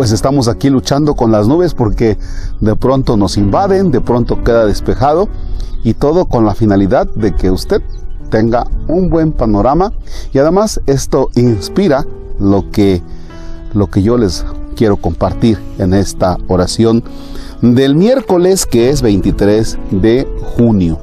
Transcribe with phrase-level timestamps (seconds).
[0.00, 2.16] pues estamos aquí luchando con las nubes porque
[2.60, 5.28] de pronto nos invaden, de pronto queda despejado
[5.84, 7.82] y todo con la finalidad de que usted
[8.30, 9.92] tenga un buen panorama
[10.32, 12.06] y además esto inspira
[12.38, 13.02] lo que
[13.74, 17.04] lo que yo les quiero compartir en esta oración
[17.60, 20.26] del miércoles que es 23 de
[20.56, 20.98] junio.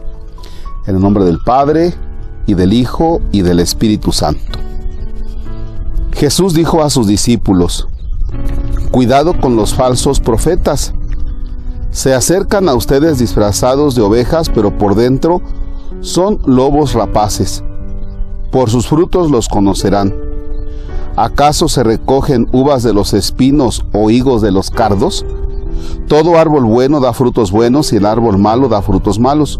[0.87, 1.93] En el nombre del Padre
[2.47, 4.57] y del Hijo y del Espíritu Santo.
[6.13, 7.87] Jesús dijo a sus discípulos,
[8.91, 10.93] Cuidado con los falsos profetas.
[11.91, 15.41] Se acercan a ustedes disfrazados de ovejas, pero por dentro
[16.01, 17.63] son lobos rapaces.
[18.51, 20.13] Por sus frutos los conocerán.
[21.15, 25.25] ¿Acaso se recogen uvas de los espinos o higos de los cardos?
[26.07, 29.59] Todo árbol bueno da frutos buenos y el árbol malo da frutos malos.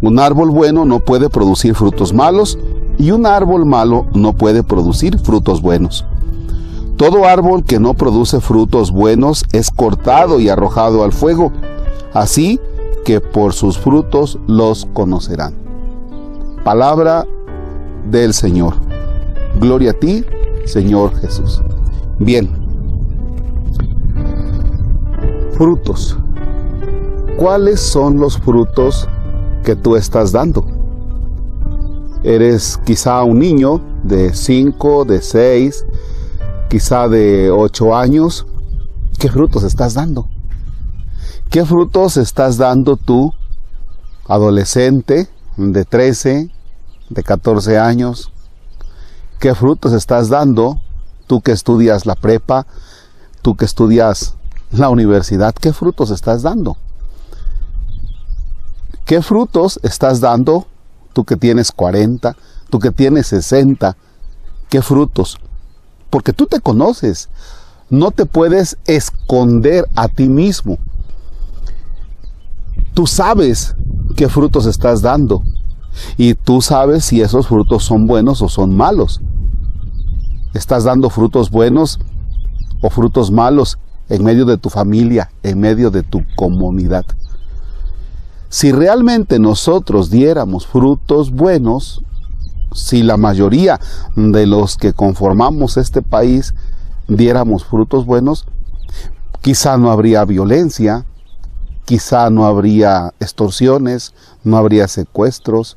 [0.00, 2.58] Un árbol bueno no puede producir frutos malos
[2.98, 6.04] y un árbol malo no puede producir frutos buenos.
[6.96, 11.52] Todo árbol que no produce frutos buenos es cortado y arrojado al fuego,
[12.12, 12.60] así
[13.04, 15.54] que por sus frutos los conocerán.
[16.64, 17.26] Palabra
[18.10, 18.74] del Señor.
[19.60, 20.24] Gloria a ti,
[20.64, 21.60] Señor Jesús.
[22.18, 22.48] Bien.
[25.52, 26.16] Frutos.
[27.36, 29.08] ¿Cuáles son los frutos
[29.64, 30.64] que tú estás dando?
[32.22, 35.84] Eres quizá un niño de 5, de 6,
[36.72, 38.46] quizá de 8 años,
[39.18, 40.30] ¿qué frutos estás dando?
[41.50, 43.34] ¿Qué frutos estás dando tú,
[44.26, 45.28] adolescente
[45.58, 46.50] de 13,
[47.10, 48.32] de 14 años?
[49.38, 50.80] ¿Qué frutos estás dando
[51.26, 52.66] tú que estudias la prepa,
[53.42, 54.36] tú que estudias
[54.70, 55.54] la universidad?
[55.54, 56.78] ¿Qué frutos estás dando?
[59.04, 60.66] ¿Qué frutos estás dando
[61.12, 62.34] tú que tienes 40,
[62.70, 63.94] tú que tienes 60?
[64.70, 65.36] ¿Qué frutos?
[66.12, 67.30] Porque tú te conoces.
[67.88, 70.76] No te puedes esconder a ti mismo.
[72.92, 73.74] Tú sabes
[74.14, 75.42] qué frutos estás dando
[76.18, 79.22] y tú sabes si esos frutos son buenos o son malos.
[80.52, 81.98] Estás dando frutos buenos
[82.82, 83.78] o frutos malos
[84.10, 87.06] en medio de tu familia, en medio de tu comunidad.
[88.50, 92.02] Si realmente nosotros diéramos frutos buenos,
[92.74, 93.80] si la mayoría
[94.16, 96.54] de los que conformamos este país
[97.08, 98.46] diéramos frutos buenos,
[99.40, 101.04] quizá no habría violencia,
[101.84, 105.76] quizá no habría extorsiones, no habría secuestros.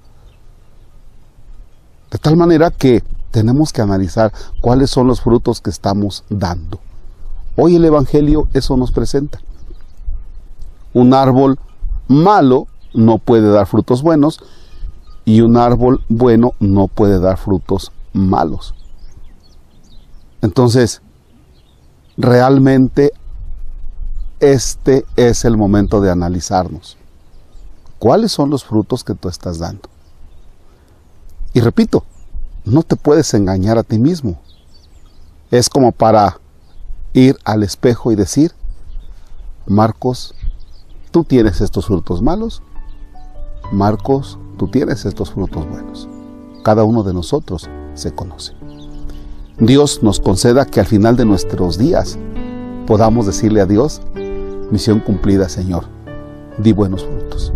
[2.12, 6.80] De tal manera que tenemos que analizar cuáles son los frutos que estamos dando.
[7.58, 9.40] Hoy el Evangelio eso nos presenta.
[10.94, 11.60] Un árbol
[12.08, 14.40] malo no puede dar frutos buenos
[15.26, 18.76] y un árbol bueno no puede dar frutos malos.
[20.42, 21.02] Entonces,
[22.16, 23.12] realmente
[24.40, 26.98] este es el momento de analizarnos.
[27.98, 29.90] ¿Cuáles son los frutos que tú estás dando?
[31.54, 32.04] Y repito,
[32.66, 34.40] no te puedes engañar a ti mismo.
[35.50, 36.40] Es como para
[37.14, 38.52] ir al espejo y decir,
[39.66, 40.36] Marcos,
[41.12, 42.62] tú tienes estos frutos malos.
[43.72, 46.08] Marcos, tú tienes estos frutos buenos.
[46.64, 48.54] Cada uno de nosotros se conoce.
[49.60, 52.20] Dios nos conceda que al final de nuestros días
[52.86, 54.02] podamos decirle a Dios,
[54.72, 55.86] misión cumplida Señor,
[56.58, 57.54] di buenos frutos.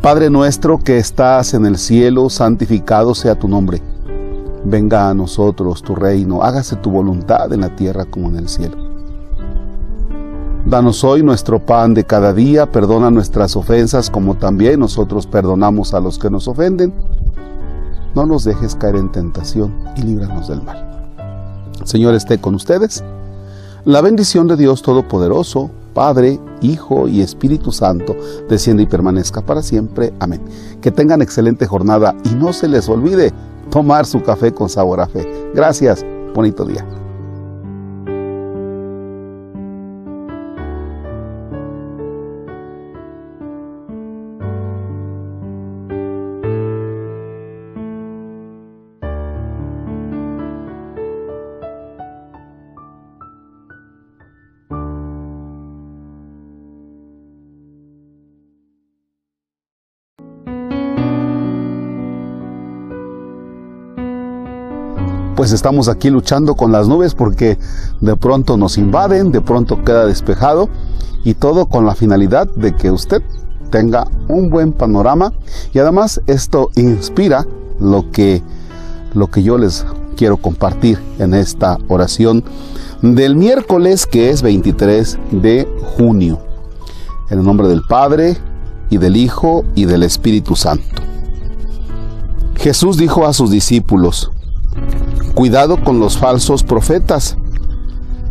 [0.00, 3.82] Padre nuestro que estás en el cielo, santificado sea tu nombre.
[4.64, 8.85] Venga a nosotros tu reino, hágase tu voluntad en la tierra como en el cielo.
[10.66, 16.00] Danos hoy nuestro pan de cada día, perdona nuestras ofensas como también nosotros perdonamos a
[16.00, 16.92] los que nos ofenden.
[18.16, 21.08] No nos dejes caer en tentación y líbranos del mal.
[21.84, 23.04] Señor esté con ustedes.
[23.84, 28.16] La bendición de Dios Todopoderoso, Padre, Hijo y Espíritu Santo,
[28.48, 30.12] desciende y permanezca para siempre.
[30.18, 30.42] Amén.
[30.80, 33.32] Que tengan excelente jornada y no se les olvide
[33.70, 35.52] tomar su café con sabor a fe.
[35.54, 36.04] Gracias.
[36.34, 36.84] Bonito día.
[65.46, 67.56] Pues estamos aquí luchando con las nubes porque
[68.00, 70.68] de pronto nos invaden, de pronto queda despejado
[71.22, 73.22] y todo con la finalidad de que usted
[73.70, 75.32] tenga un buen panorama
[75.72, 77.46] y además esto inspira
[77.78, 78.42] lo que
[79.14, 82.42] lo que yo les quiero compartir en esta oración
[83.00, 86.40] del miércoles que es 23 de junio.
[87.30, 88.36] En el nombre del Padre
[88.90, 91.02] y del Hijo y del Espíritu Santo.
[92.56, 94.32] Jesús dijo a sus discípulos,
[95.36, 97.36] Cuidado con los falsos profetas.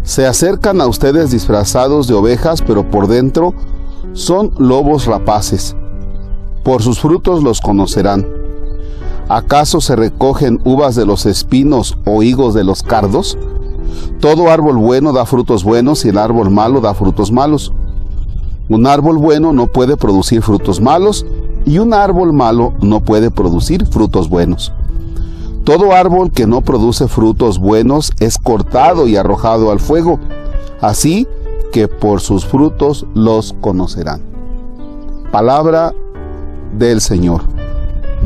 [0.02, 3.54] Se acercan a ustedes disfrazados de ovejas, pero por dentro
[4.14, 5.76] son lobos rapaces.
[6.64, 8.26] Por sus frutos los conocerán.
[9.30, 13.38] ¿Acaso se recogen uvas de los espinos o higos de los cardos?
[14.20, 17.72] Todo árbol bueno da frutos buenos y el árbol malo da frutos malos.
[18.68, 21.24] Un árbol bueno no puede producir frutos malos
[21.68, 24.74] y un árbol malo no puede producir frutos buenos.
[25.66, 30.20] Todo árbol que no produce frutos buenos es cortado y arrojado al fuego.
[30.80, 31.28] Así
[31.72, 34.22] que por sus frutos los conocerán.
[35.32, 35.92] Palabra
[36.78, 37.42] del Señor.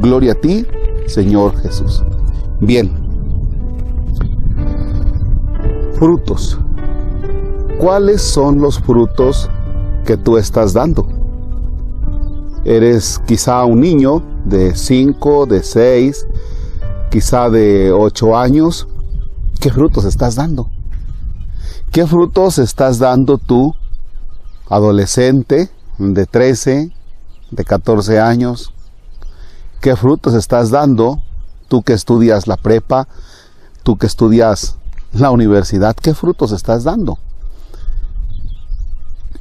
[0.01, 0.68] Gloria a ti,
[1.07, 2.03] Señor Jesús.
[2.59, 2.91] Bien.
[5.94, 6.59] Frutos.
[7.80, 9.50] ¿Cuáles son los frutos
[10.06, 11.07] que tú estás dando?
[12.65, 16.27] Eres quizá un niño de 5, de 6,
[17.09, 18.88] quizá de 8 años.
[19.59, 20.69] ¿Qué frutos estás dando?
[21.91, 23.73] ¿Qué frutos estás dando tú,
[24.69, 26.91] adolescente de 13,
[27.51, 28.73] de 14 años?
[29.81, 31.21] ¿Qué frutos estás dando
[31.67, 33.07] tú que estudias la prepa,
[33.83, 34.77] tú que estudias
[35.13, 35.95] la universidad?
[35.95, 37.17] ¿Qué frutos estás dando?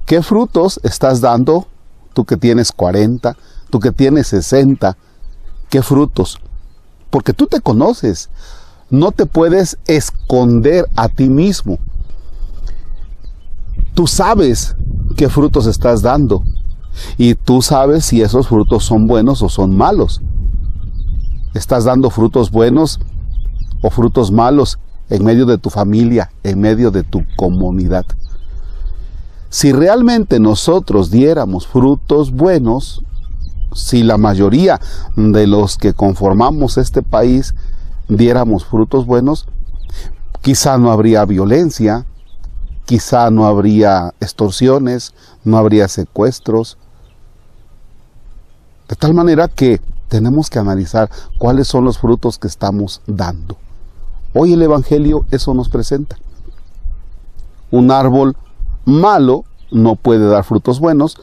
[0.07, 1.67] ¿Qué frutos estás dando
[2.15, 3.37] tú que tienes 40,
[3.69, 4.97] tú que tienes 60?
[5.69, 6.41] ¿Qué frutos?
[7.11, 8.29] Porque tú te conoces.
[8.91, 11.79] No te puedes esconder a ti mismo.
[13.95, 14.75] Tú sabes
[15.17, 16.43] qué frutos estás dando
[17.17, 20.21] y tú sabes si esos frutos son buenos o son malos.
[21.55, 23.01] ¿Estás dando frutos buenos
[23.83, 24.79] o frutos malos
[25.11, 28.07] en medio de tu familia, en medio de tu comunidad?
[29.51, 33.03] Si realmente nosotros diéramos frutos buenos,
[33.73, 34.81] si la mayoría
[35.17, 37.55] de los que conformamos este país
[38.09, 39.47] diéramos frutos buenos,
[40.41, 42.07] quizá no habría violencia,
[42.87, 46.79] quizá no habría extorsiones, no habría secuestros.
[48.89, 53.59] De tal manera que tenemos que analizar cuáles son los frutos que estamos dando.
[54.35, 56.17] Hoy el Evangelio eso nos presenta.
[57.71, 58.37] Un árbol
[58.87, 61.19] malo no puede dar frutos buenos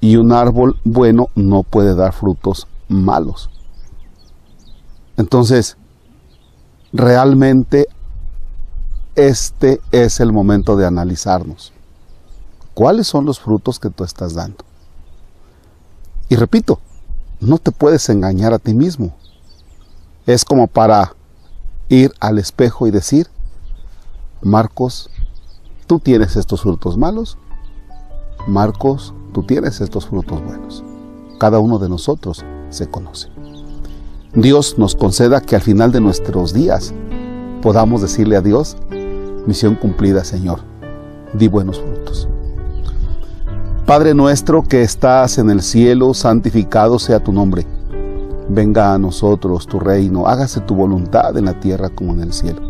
[0.00, 3.50] y un árbol bueno no puede dar frutos malos.
[5.16, 5.76] Entonces,
[6.92, 7.86] realmente
[9.14, 11.72] este es el momento de analizarnos.
[12.74, 14.64] ¿Cuáles son los frutos que tú estás dando?
[16.28, 16.80] Y repito,
[17.40, 19.14] no te puedes engañar a ti mismo.
[20.26, 21.14] Es como para
[21.88, 23.28] ir al espejo y decir,
[24.42, 25.08] Marcos,
[25.86, 27.38] tú tienes estos frutos malos.
[28.46, 30.82] Marcos, tú tienes estos frutos buenos.
[31.38, 33.28] Cada uno de nosotros se conoce.
[34.32, 36.94] Dios nos conceda que al final de nuestros días
[37.60, 38.78] podamos decirle a Dios,
[39.46, 40.60] Misión cumplida, Señor.
[41.34, 42.30] Di buenos frutos.
[43.84, 47.66] Padre nuestro que estás en el cielo, santificado sea tu nombre.
[48.48, 52.65] Venga a nosotros tu reino, hágase tu voluntad en la tierra como en el cielo.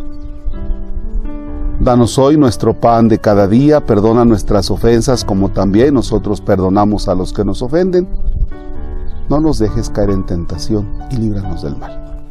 [1.86, 7.14] Danos hoy nuestro pan de cada día, perdona nuestras ofensas como también nosotros perdonamos a
[7.14, 8.08] los que nos ofenden.
[9.28, 12.26] No nos dejes caer en tentación y líbranos del mal.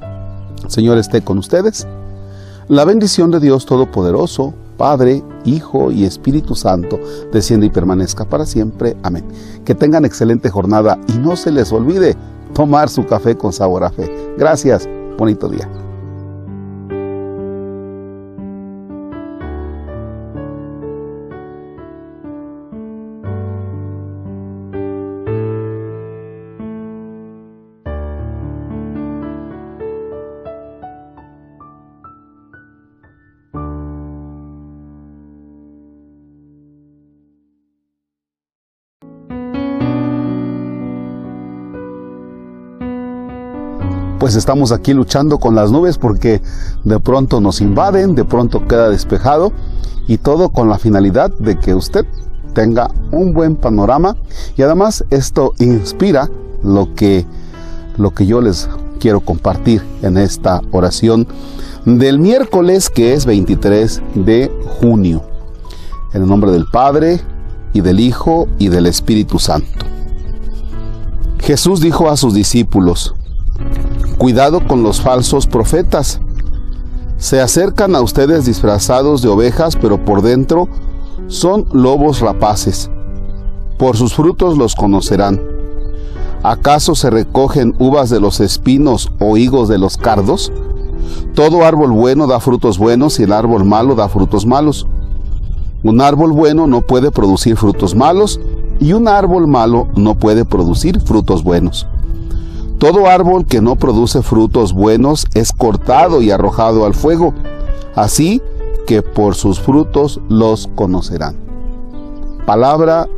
[0.67, 1.87] Señor esté con ustedes
[2.67, 6.99] la bendición de Dios Todopoderoso, Padre, Hijo y Espíritu Santo,
[7.31, 8.97] desciende y permanezca para siempre.
[9.03, 9.23] Amén.
[9.63, 12.17] Que tengan excelente jornada y no se les olvide
[12.53, 14.11] tomar su café con sabor a fe.
[14.37, 14.85] Gracias.
[15.17, 15.69] Bonito día.
[44.25, 46.41] Pues estamos aquí luchando con las nubes porque
[46.83, 49.53] de pronto nos invaden, de pronto queda despejado
[50.07, 52.07] y todo con la finalidad de que usted
[52.53, 54.17] tenga un buen panorama
[54.57, 56.27] y además esto inspira
[56.63, 57.23] lo que
[57.97, 58.67] lo que yo les
[58.99, 61.27] quiero compartir en esta oración
[61.85, 64.51] del miércoles que es 23 de
[64.81, 65.21] junio.
[66.13, 67.21] En el nombre del Padre
[67.73, 69.85] y del Hijo y del Espíritu Santo.
[71.41, 73.13] Jesús dijo a sus discípulos,
[74.17, 76.21] Cuidado con los falsos profetas.
[77.17, 80.69] Se acercan a ustedes disfrazados de ovejas, pero por dentro
[81.27, 82.89] son lobos rapaces.
[83.77, 85.41] Por sus frutos los conocerán.
[86.43, 90.51] ¿Acaso se recogen uvas de los espinos o higos de los cardos?
[91.33, 94.87] Todo árbol bueno da frutos buenos y el árbol malo da frutos malos.
[95.83, 98.39] Un árbol bueno no puede producir frutos malos
[98.79, 101.87] y un árbol malo no puede producir frutos buenos.
[102.85, 107.33] Todo árbol que no produce frutos buenos es cortado y arrojado al fuego.
[107.95, 108.43] Así
[108.85, 111.35] que por sus frutos los conocerán.
[112.45, 113.09] Palabra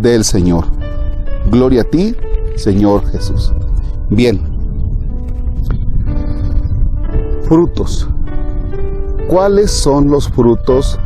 [0.00, 0.66] del Señor.
[1.50, 2.14] Gloria a ti,
[2.54, 3.52] Señor Jesús.
[4.10, 4.40] Bien.
[7.48, 8.08] Frutos.
[9.26, 11.00] ¿Cuáles son los frutos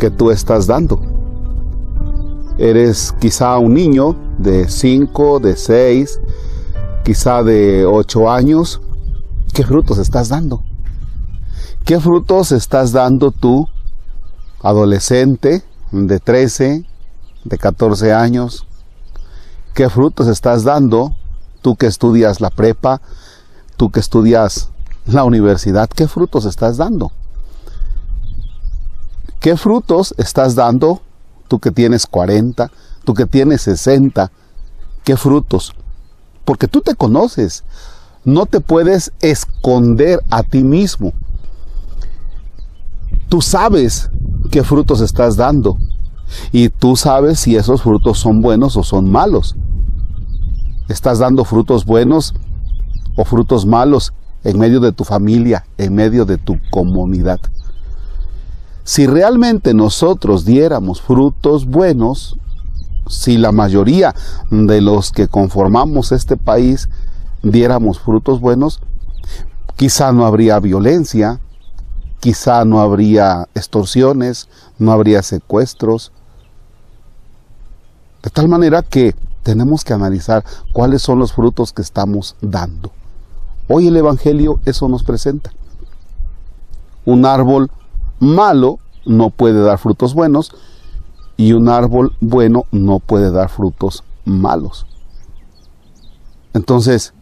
[0.00, 1.00] que tú estás dando?
[2.58, 6.20] Eres quizá un niño de 5, de 6,
[7.04, 8.80] quizá de 8 años.
[9.52, 10.62] ¿Qué frutos estás dando?
[11.84, 13.66] ¿Qué frutos estás dando tú,
[14.62, 16.84] adolescente de 13,
[17.44, 18.66] de 14 años?
[19.74, 21.16] ¿Qué frutos estás dando
[21.62, 23.00] tú que estudias la prepa,
[23.76, 24.70] tú que estudias
[25.06, 25.88] la universidad?
[25.88, 27.10] ¿Qué frutos estás dando?
[29.40, 31.00] ¿Qué frutos estás dando
[31.46, 32.70] tú que tienes 40,
[33.04, 34.30] tú que tienes 60?
[35.04, 35.72] ¿Qué frutos?
[36.48, 37.62] Porque tú te conoces.
[38.24, 41.12] No te puedes esconder a ti mismo.
[43.28, 44.08] Tú sabes
[44.50, 45.76] qué frutos estás dando
[46.50, 49.56] y tú sabes si esos frutos son buenos o son malos.
[50.88, 52.32] ¿Estás dando frutos buenos
[53.14, 57.40] o frutos malos en medio de tu familia, en medio de tu comunidad?
[58.84, 62.38] Si realmente nosotros diéramos frutos buenos,
[63.08, 64.14] si la mayoría
[64.50, 66.88] de los que conformamos este país
[67.42, 68.80] diéramos frutos buenos,
[69.76, 71.40] quizá no habría violencia,
[72.20, 74.48] quizá no habría extorsiones,
[74.78, 76.12] no habría secuestros.
[78.22, 82.92] De tal manera que tenemos que analizar cuáles son los frutos que estamos dando.
[83.68, 85.52] Hoy el Evangelio eso nos presenta.
[87.04, 87.70] Un árbol
[88.18, 90.52] malo no puede dar frutos buenos
[91.38, 94.86] y un árbol bueno no puede dar frutos malos.
[96.52, 97.14] Entonces,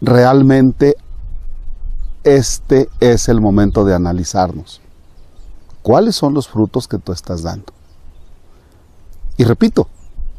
[0.00, 0.96] realmente
[2.22, 4.80] este es el momento de analizarnos.
[5.82, 7.72] ¿Cuáles son los frutos que tú estás dando?
[9.36, 9.88] Y repito,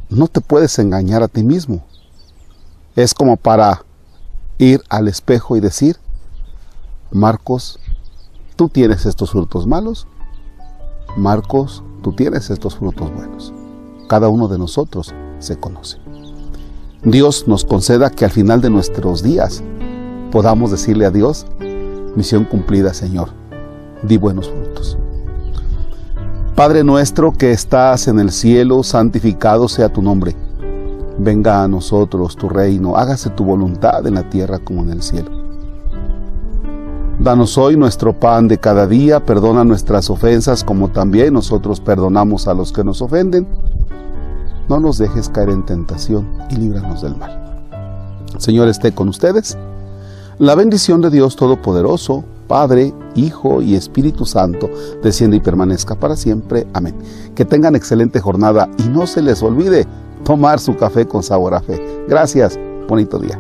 [0.10, 1.84] no te puedes engañar a ti mismo.
[2.96, 3.84] Es como para
[4.60, 5.98] ir al espejo y decir,
[7.12, 7.80] Marcos,
[8.56, 10.08] tú tienes estos frutos malos.
[11.18, 13.54] Marcos, tú tienes estos frutos buenos.
[14.08, 15.98] Cada uno de nosotros se conoce.
[17.04, 19.64] Dios nos conceda que al final de nuestros días
[20.32, 21.46] podamos decirle a Dios,
[22.16, 23.30] Misión cumplida, Señor.
[24.04, 24.98] Di buenos frutos.
[26.56, 30.36] Padre nuestro que estás en el cielo, santificado sea tu nombre.
[31.18, 35.41] Venga a nosotros tu reino, hágase tu voluntad en la tierra como en el cielo.
[37.22, 42.56] Danos hoy nuestro pan de cada día, perdona nuestras ofensas como también nosotros perdonamos a
[42.56, 43.48] los que nos ofenden.
[44.68, 47.64] No nos dejes caer en tentación y líbranos del mal.
[48.40, 49.56] Señor esté con ustedes
[50.40, 54.68] la bendición de Dios Todopoderoso, Padre, Hijo y Espíritu Santo,
[55.04, 56.66] desciende y permanezca para siempre.
[56.74, 56.96] Amén.
[57.36, 59.86] Que tengan excelente jornada y no se les olvide
[60.24, 62.04] tomar su café con sabor a fe.
[62.08, 62.58] Gracias.
[62.88, 63.40] Bonito día.